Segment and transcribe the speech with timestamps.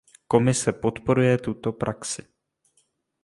[0.31, 2.21] Komise podporuje tuto praxi.